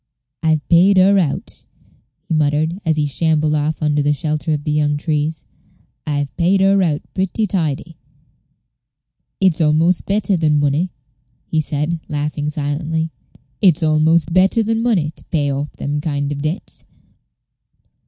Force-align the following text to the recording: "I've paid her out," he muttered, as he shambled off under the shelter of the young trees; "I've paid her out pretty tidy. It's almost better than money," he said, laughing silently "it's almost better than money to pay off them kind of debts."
"I've 0.41 0.67
paid 0.67 0.97
her 0.97 1.19
out," 1.19 1.63
he 2.27 2.33
muttered, 2.33 2.79
as 2.83 2.95
he 2.97 3.05
shambled 3.05 3.53
off 3.53 3.83
under 3.83 4.01
the 4.01 4.13
shelter 4.13 4.51
of 4.51 4.63
the 4.63 4.71
young 4.71 4.97
trees; 4.97 5.45
"I've 6.07 6.35
paid 6.37 6.59
her 6.61 6.81
out 6.81 7.03
pretty 7.13 7.45
tidy. 7.45 7.99
It's 9.39 9.61
almost 9.61 10.07
better 10.07 10.35
than 10.37 10.59
money," 10.59 10.91
he 11.45 11.61
said, 11.61 11.99
laughing 12.07 12.49
silently 12.49 13.11
"it's 13.61 13.83
almost 13.83 14.33
better 14.33 14.63
than 14.63 14.81
money 14.81 15.11
to 15.17 15.23
pay 15.25 15.51
off 15.53 15.71
them 15.73 16.01
kind 16.01 16.31
of 16.31 16.41
debts." 16.41 16.83